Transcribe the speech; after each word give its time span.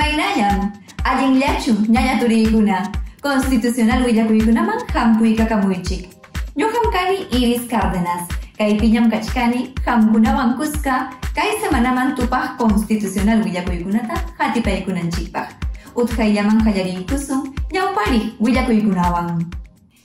Imaynallam, 0.00 0.72
allinllachu 1.04 1.72
ñaña 1.92 2.18
turiykuna, 2.18 2.90
constitucional 3.20 4.02
willakuykunaman 4.02 4.80
hampuy 4.94 5.36
kakamuychik. 5.36 6.08
Ñuqam 6.56 6.86
kani 6.90 7.28
Iris 7.36 7.68
Cárdenas, 7.68 8.24
kay 8.56 8.78
piñam 8.80 9.10
kachkani 9.10 9.74
hamkunawan 9.84 10.56
kuska, 10.56 11.10
kay 11.36 11.52
semanaman 11.60 12.14
tupaq 12.16 12.56
constitucional 12.56 13.44
willakuykunata 13.44 14.14
hatipaykunanchikpaq. 14.38 15.48
Utqayllaman 15.94 16.64
qallariykusun, 16.64 17.52
ñawpari 17.68 18.32
willakuykunawan. 18.40 19.59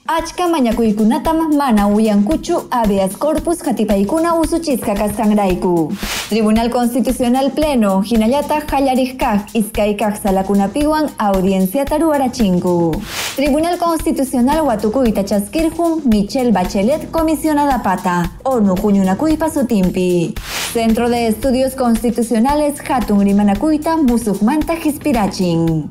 Achka 0.08 0.46
mañakuykunatam 0.48 1.56
mana 1.56 1.88
uyankuchu 1.88 2.68
habeas 2.70 3.16
corpus 3.18 3.62
hatipaykuna 3.62 4.34
usuchisqa 4.34 4.94
kasqanrayku. 4.94 5.92
Tribunal 6.28 6.70
Constitucional 6.70 7.50
Pleno 7.50 8.02
hinallata 8.02 8.60
qallarijkaq 8.60 9.40
iskaykaq 9.54 10.22
salakunapiwan 10.22 11.10
audienciata 11.18 11.98
ruwarachinku. 11.98 13.02
Tribunal 13.36 13.78
Constitucional 13.78 14.60
watukuyta 14.66 15.24
chaskirjun 15.24 16.02
Michelle 16.04 16.52
Bachelet 16.52 17.10
comisionada 17.10 17.78
pata, 17.82 18.30
ONU 18.44 18.74
huñunakuypa 18.76 19.50
sutimpi. 19.50 20.34
Centro 20.72 21.08
de 21.08 21.26
Estudios 21.26 21.74
Constitucionales 21.74 22.80
hatun 22.88 23.24
rimanakuyta 23.24 23.96
musuqmanta 23.96 24.74
hispirachin. 24.74 25.90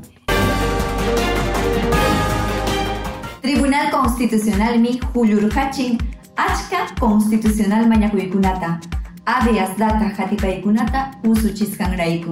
Constitucional 3.91 4.79
mi 4.79 4.99
Hachin, 5.55 5.97
achka 6.35 6.93
constitucional 6.99 7.87
mañakuykunata, 7.87 8.79
habeas 9.25 9.77
data 9.77 10.11
hatipaykunata 10.17 11.11
usuchisqanrayku. 11.23 12.31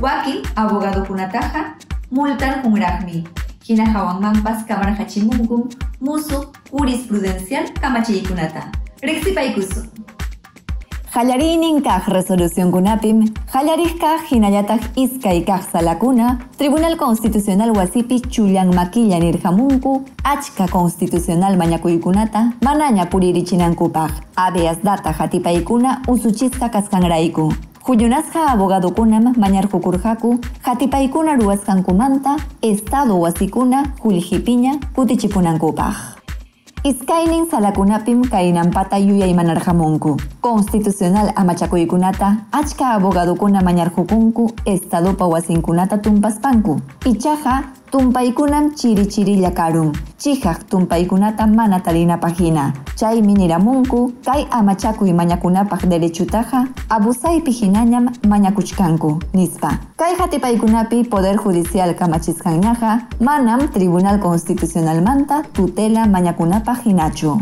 Waki 0.00 0.42
abogado 0.56 1.04
kunataja 1.04 1.74
multar 2.10 2.62
hunraqmi. 2.62 3.24
Hina 3.64 3.86
hawanmanpas 3.86 4.64
kamarhachimunkun 4.66 5.68
musu 6.00 6.52
jurisprudencial 6.72 7.72
kamachiykunata. 7.80 8.70
Rexipaykusu. 9.02 10.07
Jallarinin 11.08 11.80
kaj 11.80 12.04
resolución 12.12 12.68
kunapim, 12.70 13.22
jallarij 13.52 13.94
kaj 14.00 14.26
hinayataj 14.28 14.80
iskay 14.96 15.40
kaj 15.44 15.62
salakuna, 15.72 16.36
Tribunal 16.58 16.96
Constitucional 17.00 17.72
wasipi 17.72 18.20
chullan 18.20 18.74
maquilla 18.74 19.18
nirjamunku, 19.18 20.04
achka 20.24 20.68
constitucional 20.68 21.56
mañakuykunata, 21.56 22.52
manaña 22.60 23.08
puririchinankupak, 23.08 24.10
habeas 24.36 24.82
data 24.82 25.14
jatipaykuna 25.18 26.02
usuchisqa 26.08 26.68
kasqanrayku. 26.68 27.54
Huyunasqa 27.86 28.50
abogado 28.52 28.90
kunam 28.90 29.32
mañarhukurhaku, 29.36 30.38
jatipaykuna 30.66 31.36
ruwasqankumanta, 31.36 32.36
estado 32.60 33.16
wasikuna, 33.16 33.82
juljipiña, 34.04 34.78
kutichipunankupaj. 34.94 36.17
Iskainin 36.84 37.50
salakunapim 37.50 38.22
kainampata 38.30 38.96
yuyaymanarhamunku. 38.98 40.16
Constitucional 40.40 41.32
amachakuykunata, 41.36 42.36
achka 42.52 42.90
abogadokuna 42.94 43.60
mañarhukunku, 43.62 44.50
estadopa 44.64 45.26
wasinkunata 45.26 45.98
tumpaspanku. 45.98 46.80
Ichaja, 47.04 47.62
tumpaykunam 47.90 48.74
chiri 48.74 49.06
chirilla 49.06 49.50
karun. 49.50 49.92
Chihaq 50.18 50.68
tumpaykunata 50.68 51.46
mana 51.46 51.80
tarinapajina. 51.80 52.72
Chay 52.96 53.22
miniramunku, 53.22 54.12
kay 54.24 54.46
amachakuy 54.50 55.12
mañakunapaj 55.12 55.86
derechutaja, 55.88 56.68
abusaypi 56.90 57.52
hinañam 57.52 58.10
mañakuchkanku, 58.26 59.18
nispa. 59.34 59.78
Kay 59.96 60.14
hatipaykunapi 60.18 61.04
Poder 61.04 61.36
Judicial 61.36 61.94
kamachiskanñaja, 61.94 63.08
manam 63.20 63.68
Tribunal 63.68 64.18
Constitucional 64.20 65.02
manta 65.02 65.42
tutela 65.52 66.06
mañakunapaj 66.06 66.84
hinachu. 66.84 67.40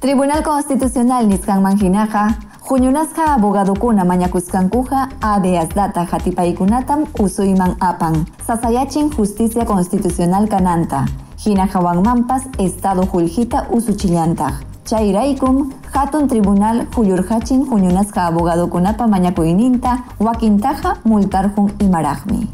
Tribunal 0.00 0.42
Constitucional 0.42 1.26
niskanman 1.26 1.78
hinaja, 1.80 2.28
Juñunasqa 2.64 3.34
abogadokuna 3.34 4.04
mañakuskankuja 4.04 5.08
habeas 5.20 5.68
data 5.74 6.06
hatipaykunatam 6.10 7.04
usuyman 7.18 7.76
apan. 7.80 8.24
Sasayachin 8.46 9.10
justicia 9.10 9.66
constitucional 9.66 10.48
kananta. 10.48 11.04
Hina 11.44 11.68
mampas 12.02 12.44
estado 12.58 13.04
juljita 13.04 13.66
usuchillantaj. 13.70 14.54
Chayraykum, 14.86 15.72
hatun 15.92 16.26
tribunal 16.26 16.86
huyurhachin 16.96 17.66
juñunasqa 17.66 18.26
abogadokunapa 18.28 19.06
mañakuyninta 19.06 19.98
wakintaja 20.18 20.96
multarjun 21.04 21.70
imarajmi. 21.80 22.48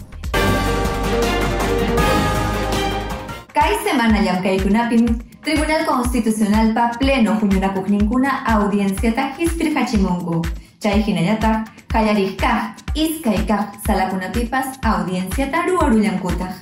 Kay 3.54 3.72
semana 3.84 4.22
llamkaykunapim 4.22 5.29
Tribunal 5.42 5.86
Constitucional 5.86 6.74
pa 6.74 6.90
pleno 6.98 7.32
huñunakuqninkuna 7.40 8.44
audienciata 8.44 9.22
hispirhachimunku. 9.38 10.42
Chay 10.82 11.00
hinallataq 11.06 11.64
qallarijkaq 11.92 12.60
iskaykaq 12.94 13.80
salakunapipas 13.86 14.66
audienciata 14.82 15.62
ruwarullankutaj. 15.66 16.52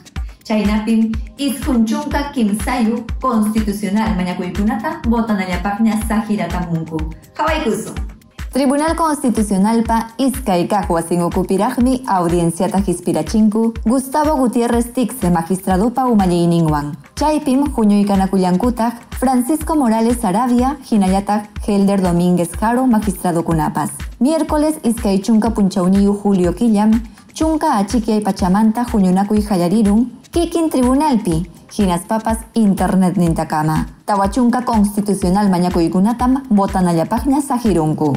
Chaynapim 0.47 1.11
isqunchunqa 1.39 2.31
kimsayu 2.35 3.05
constitucional 3.21 4.15
mañakuykunata 4.15 5.03
botanallapaqña 5.11 5.99
sahiratamunku. 6.09 6.99
Hawaykusun. 7.39 8.18
Tribunal 8.59 8.97
Constitucional 8.97 9.85
pa 9.87 10.09
Izcaicaj 10.19 10.89
Huasinukupirajmi 10.89 12.03
audienciata 12.11 12.79
hispirachinku 12.79 13.73
Gustavo 13.87 14.35
Gutiérrez 14.37 14.93
Tixe 14.93 15.31
magistradopa 15.31 16.07
umallininwan. 16.07 16.97
Chaypim 17.15 17.71
Juñuicanacuyankutaj 17.71 18.93
Francisco 19.21 19.77
Morales 19.77 20.25
Arabia 20.25 20.77
Hinayataj 20.91 21.43
Helder 21.69 22.03
Domínguez 22.03 22.51
Jaro 22.61 22.87
magistrado 22.87 23.45
kunapas. 23.45 23.91
Miércoles 24.19 24.75
Izcaichunca 24.83 25.51
Punchauniyu 25.51 26.15
Julio 26.15 26.53
Quillam 26.53 27.01
Chunca 27.33 27.79
Achiquiay 27.79 28.21
Pachamanta 28.23 28.85
Juñunacuy 28.85 29.41
Hayarirun 29.49 30.19
Kikin 30.33 30.69
Tribunalpi 30.69 31.49
Hinas 31.79 32.01
Papas 32.09 32.39
Internet 32.55 33.17
Nintakama. 33.17 33.87
Tawachunca 34.05 34.65
Constitucional 34.65 35.49
Mañakuykunatam 35.49 36.43
Botanallapagna 36.51 37.41
Sajirunku. 37.41 38.17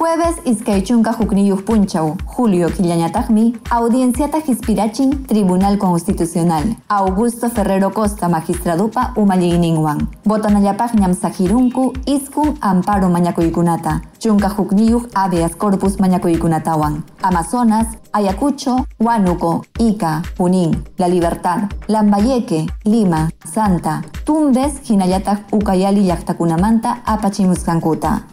Jueves 0.00 0.36
Izcaichunca 0.46 1.12
Jucniyuj 1.12 1.62
Punchau, 1.62 2.16
Julio 2.24 2.70
Quillañatagmi, 2.70 3.60
Audienciata 3.68 4.38
Hispirachin, 4.38 5.26
Tribunal 5.26 5.76
Constitucional, 5.76 6.74
Augusto 6.88 7.50
Ferrero 7.50 7.92
Costa 7.92 8.26
Magistradupa 8.26 9.12
Umallininwan, 9.14 10.08
Botanayapagñam 10.24 11.12
Sajirunku, 11.12 11.92
Iskun 12.06 12.56
Amparo 12.62 13.10
Mañacoycunata, 13.10 14.00
Chunca 14.18 14.48
Jucniyuj 14.48 15.10
Habeas 15.14 15.54
Corpus 15.54 16.00
Mañacoycunatawan, 16.00 17.04
Amazonas, 17.20 17.86
Ayacucho, 18.12 18.86
Huánuco, 18.98 19.66
Ica, 19.78 20.22
Punín, 20.34 20.82
La 20.96 21.08
Libertad, 21.08 21.68
Lambayeque, 21.88 22.68
Lima, 22.84 23.28
Santa, 23.44 24.00
Tumbes, 24.24 24.80
Jinayatag 24.82 25.44
Ucayali 25.52 26.06
Yactacunamanta, 26.06 27.02
Apachimuscancuta. 27.04 28.24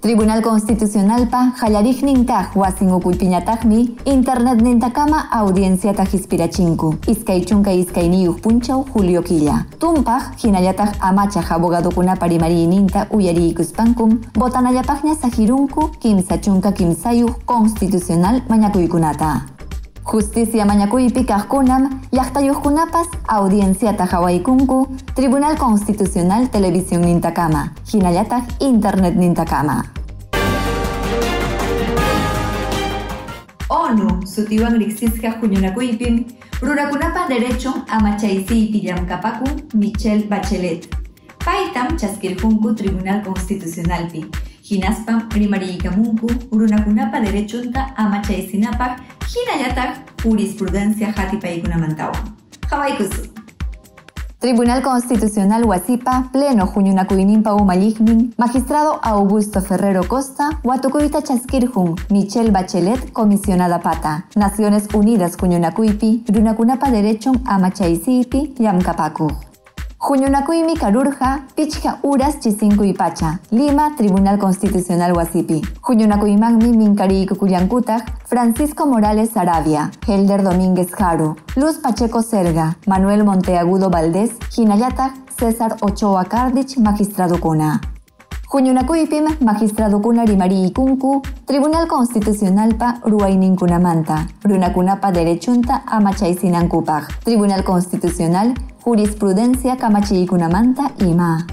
Tribunal 0.00 0.42
Constitucional 0.42 1.26
pa 1.26 1.52
Jalarich 1.58 2.02
Nintaj 2.02 2.54
Huasingo 2.54 3.00
Kulpiñatajmi 3.00 3.96
Internet 4.06 4.62
Nintakama 4.62 5.26
Audiencia 5.32 5.92
Tajispirachinku. 5.92 6.94
Iskaichunka 7.08 7.72
Iskainiyuk 7.72 8.40
Punchau 8.40 8.84
Julio 8.94 9.22
Killa 9.22 9.66
Tumpaj 9.78 10.22
Hinayataj 10.38 10.94
Amacha 11.00 11.42
Abogado 11.50 11.90
Kunapari 11.90 12.38
Marii 12.38 12.66
Ninta 12.66 13.06
Uyari 13.10 13.48
Ikuspankum 13.50 14.20
Botanayapajña 14.38 15.14
Sajirunku 15.14 15.90
Kimsachunka 15.98 16.72
Kimsayuk 16.72 17.44
Constitucional 17.44 18.42
Mañakuykunata 18.48 19.57
Justicia 20.08 20.64
mañakuypi 20.64 21.24
kajkunam, 21.26 22.00
llaqtayuqkunapas 22.12 23.08
audienciata 23.28 24.06
hawaykunku, 24.06 24.88
Tribunal 25.14 25.58
Constitucional 25.58 26.48
Televisión 26.48 27.02
Nintakama, 27.02 27.74
hinallataj 27.92 28.42
Internet 28.60 29.16
Nintakama. 29.16 29.84
ONU 33.68 34.26
sutiwan 34.26 34.78
riksisqa 34.78 35.34
huñunakuypim, 35.42 36.24
runakunapa 36.62 37.28
derecho 37.28 37.74
amachaysipi 37.88 38.80
llamkapaku 38.80 39.44
Michelle 39.74 40.26
Bachelet. 40.26 40.88
Paitam 41.44 41.98
chaskirjunku 41.98 42.74
Tribunal 42.74 43.22
Constitucionalpi, 43.22 44.24
hinaspam 44.70 45.22
rimariykamunku 45.34 46.28
runakunapa 46.52 47.20
derechunta 47.20 47.96
amachaysinapaq 47.96 48.92
hinallataj 49.32 49.90
jurisprudencia 50.24 51.12
hatipaykunamantawan. 51.12 52.16
Hawaykusu. 52.70 53.22
Tribunal 54.40 54.82
Constitucional 54.82 55.64
Huasipa, 55.64 56.28
Pleno 56.32 56.66
Juñunacuinimpa 56.66 57.54
Umalignin, 57.54 58.34
Magistrado 58.36 59.00
Augusto 59.02 59.60
Ferrero 59.60 60.04
Costa, 60.06 60.50
Huatucubita 60.62 61.22
Chasquirjun, 61.22 61.96
Michelle 62.10 62.52
Bachelet, 62.52 63.12
Comisionada 63.12 63.80
Pata, 63.80 64.26
Naciones 64.36 64.86
Unidas 64.94 65.36
Juñunacuipi, 65.36 66.22
Runacunapa 66.28 66.90
Derechon 66.90 67.42
Amachaisipi, 67.46 68.54
Yamcapacu. 68.60 69.47
Juñunacuimi 70.08 70.74
Carurja, 70.74 71.44
Pichja 71.54 71.98
Uras 72.02 72.38
y 72.42 72.92
Pacha, 72.94 73.40
Lima, 73.50 73.94
Tribunal 73.94 74.38
Constitucional 74.38 75.12
Huasipi. 75.12 75.60
Juñunacuimangmi 75.82 76.74
Minkari 76.74 77.26
Cucuyancutaj, 77.26 78.00
Francisco 78.24 78.86
Morales 78.86 79.36
Arabia, 79.36 79.90
Helder 80.06 80.42
Domínguez 80.42 80.90
Jaro, 80.92 81.36
Luz 81.56 81.76
Pacheco 81.76 82.22
Serga, 82.22 82.78
Manuel 82.86 83.22
Monteagudo 83.22 83.90
Valdés, 83.90 84.30
Jinayata, 84.50 85.12
César 85.38 85.76
Ochoa 85.82 86.24
Cardich, 86.24 86.78
Magistrado 86.78 87.38
Cuna. 87.38 87.78
Juñunacuipim, 88.46 89.26
Magistrado 89.40 90.00
Cuna 90.00 90.24
Rimari 90.24 90.72
Kunku, 90.72 91.20
Tribunal 91.44 91.86
Constitucional 91.86 92.76
Pa 92.76 92.98
Ruaininkunamanta, 93.04 94.26
Runacunapa 94.42 95.12
Derechunta 95.12 95.82
Amachaisinankupaj, 95.86 97.08
Tribunal 97.24 97.62
Constitucional 97.62 98.54
Jurisprudencia 98.88 99.76
Kamachikunamanta 99.76 100.92
Ima. 101.04 101.46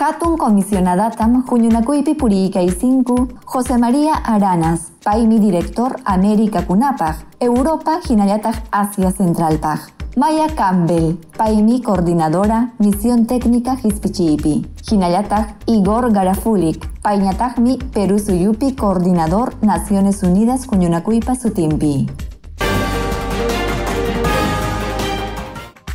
Hatun 0.00 0.36
comisionadatam 0.36 1.44
Junyunakuipi 1.46 2.16
y 2.20 2.70
5 2.70 3.28
José 3.44 3.78
María 3.78 4.14
Aranas, 4.14 4.90
Paimi 5.04 5.38
director 5.38 6.00
América 6.04 6.66
Kunapaj, 6.66 7.18
Europa 7.38 8.00
Hinayatag 8.08 8.64
Asia 8.72 9.12
Centralpaj. 9.12 9.78
Maya 10.16 10.48
Campbell, 10.56 11.20
Paimi 11.38 11.82
coordinadora 11.82 12.72
Misión 12.80 13.26
Técnica 13.26 13.76
Hispichipi. 13.80 14.66
Hinayatag 14.90 15.54
Igor 15.66 16.10
Garafulik, 16.10 16.84
Pañatagmi 17.00 17.78
Perú 17.94 18.18
Suyupi 18.18 18.74
coordinador 18.74 19.54
Naciones 19.62 20.24
Unidas 20.24 20.66
Junyunakuipa 20.66 21.36
Sutimpi. 21.36 22.08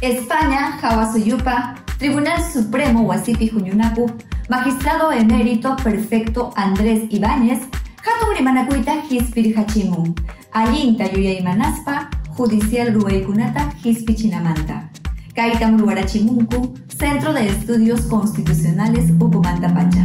España, 0.01 0.79
Jawasuyupa, 0.81 1.75
Tribunal 1.99 2.41
Supremo 2.51 3.01
Huasipi 3.01 3.49
Juñunacu, 3.49 4.11
Magistrado 4.49 5.11
Emérito 5.11 5.75
Perfecto 5.77 6.51
Andrés 6.55 7.03
Ibáñez, 7.11 7.59
Hatungrimanacuita 8.03 9.05
Hispir 9.07 9.55
Hachimun, 9.57 10.15
Alinta 10.51 11.05
Manaspa, 11.43 12.09
Judicial 12.29 12.95
Rueikunata 12.95 13.71
Hispichinamanta, 13.83 14.89
Kaitam 15.35 15.77
Ruarachimunku, 15.77 16.73
Centro 16.87 17.31
de 17.33 17.47
Estudios 17.49 18.01
Constitucionales 18.07 19.11
Ucumanta 19.19 19.71
Pacha, 19.71 20.03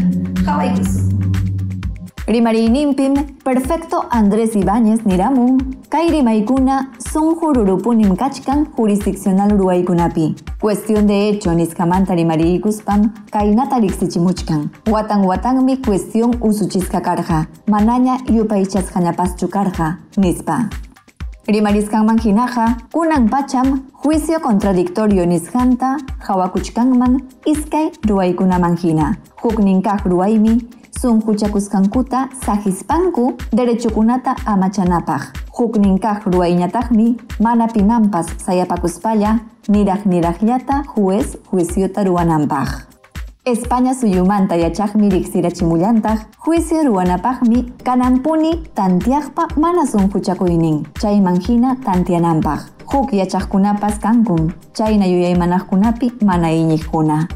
Rimari 2.27 2.69
Nimpim, 2.69 3.15
Perfecto 3.45 4.05
Andrés 4.11 4.57
Ibáñez 4.57 5.07
Niramun, 5.07 5.77
Kairi 5.89 6.23
Maikuna, 6.25 6.91
Son 6.99 7.37
Jururupunim 7.37 8.17
Kachkan, 8.17 8.67
Jurisdiccional 8.77 9.53
Uruaikunapi. 9.53 10.35
Cuestión 10.61 11.07
de 11.07 11.29
hecho, 11.29 11.55
Niskamanta 11.55 12.17
Rimari 12.17 12.55
Ikuspam, 12.55 13.15
Kainata 13.31 13.79
Lixichimuchkan. 13.79 14.73
Watan 14.91 15.25
Watanmi, 15.25 15.77
cuestión 15.77 16.37
Usuchiska 16.41 17.01
Karja, 17.01 17.49
Manaña 17.69 18.19
Yupaichas 18.29 18.91
Hanapas 18.97 19.37
Chukarja, 19.37 20.01
Nispa. 20.17 20.69
Rimariskan 21.47 22.07
manjinaja, 22.07 22.77
kunan 22.91 23.31
pacham, 23.31 23.85
juicio 24.03 24.41
contradictorio 24.41 25.25
nishanta, 25.27 25.97
hawakuchkanman, 26.19 27.23
iskay 27.45 27.93
ruaykuna 28.03 28.59
manjina. 28.59 29.17
Hukninkaj 29.43 30.01
ruaymi, 30.07 30.59
sunkuchakusqankuta 31.01 32.29
sagispanku 32.47 33.35
derechukunata 33.53 34.37
amachanapaj. 34.47 35.23
Huk 35.59 35.77
ninkaj 35.77 36.25
ruwaiñatajmi 36.27 37.17
mana 37.41 37.67
pinampas 37.69 38.27
saya 38.45 38.67
pakus 38.67 39.01
pimanpas 39.01 39.07
sayapakuspalla 39.07 39.39
niraj 39.69 40.07
nirajllata 40.07 40.85
juez 40.95 41.37
juiciota 41.53 42.05
ruwananpaj 42.05 42.69
España 43.47 43.95
suyumanta 43.95 44.57
yachajmi 44.57 45.09
riqsirachimullantaj 45.09 46.19
juicio 46.45 46.83
ruanapajmi 46.85 47.73
kanampuni 47.85 48.63
tantiajpa 48.75 49.49
mana 49.57 49.87
sunquchakuynin 49.87 50.87
chaymanhina 51.01 51.77
tantiananpaj. 51.85 52.61
Huk 52.93 53.13
yachajkunapas 53.13 53.99
kankun. 53.99 54.53
Yuyay 54.79 55.13
yuyaymanajkunapi 55.13 56.13
mana 56.25 56.51
iñijkuna 56.51 57.29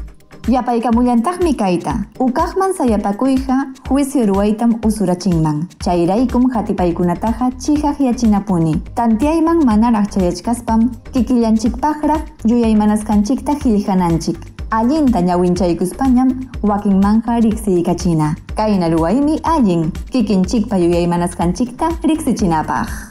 Yapaykamullantaqmi 0.47 1.53
kayta. 1.53 1.93
Ukaqman 2.19 2.73
sayapakuyqa 2.73 3.65
juicio 3.89 4.25
ruwaytam 4.25 4.73
usurachinman. 4.83 5.67
Chayraykum 5.83 6.49
hatipaykunataqa 6.49 7.51
chihaq 7.61 7.99
yachinapuni. 7.99 8.73
Tantiayman 8.95 9.61
manaraq 9.65 10.09
chayachkaspam 10.09 10.89
kikillanchikpaqraq 11.13 12.21
yuyaymanasqanchikta 12.49 13.55
qillqananchik. 13.61 14.37
Allinta 14.71 15.21
ñawinchaykuspañam 15.21 16.29
wakinmanqa 16.63 17.39
riqsiykachina. 17.45 18.35
Kayna 18.55 18.89
ruwaymi 18.89 19.39
allin 19.43 19.91
kikinchikpa 20.11 20.77
yuyaymanasqanchikta 20.77 21.89
riqsichinapaq. 22.03 23.10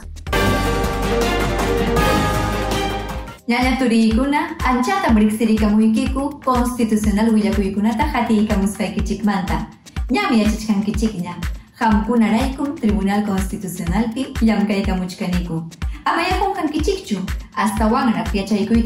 Nyanya 3.47 3.75
turi 3.79 4.13
kuna 4.13 4.59
anchata 4.65 5.09
manta, 5.13 6.29
constitucional 6.45 7.29
willakuikunata 7.33 8.03
hatikamustaykichikmanta. 8.03 9.65
hamku 10.11 10.39
yachachkankichikña. 10.39 11.33
Hampunaraykum 11.79 12.75
Tribunal 12.75 13.25
Constitucionalpi 13.25 14.27
llankaykamuchkaniku. 14.41 15.63
Amayakunkankichikchu 16.05 17.17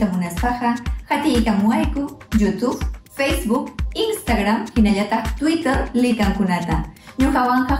munaspaha, 0.06 0.75
hati 1.10 1.34
ikamu 1.34 1.72
aiku, 1.72 2.12
YouTube, 2.40 2.86
Facebook, 3.18 3.69
Instagram 3.94 4.66
hinayata, 4.75 5.22
Twitter 5.40 5.90
likankunata. 5.94 6.84
Ñuqawanqa 7.19 7.78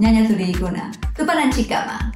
nyanya 0.00 0.28
turi 0.28 0.50
ikuna. 0.50 0.90
Tupalan 1.16 1.52
cikama. 1.52 2.12